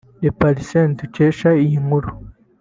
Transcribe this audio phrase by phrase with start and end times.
[0.21, 2.09] Leparisien dukesha iyi nkuru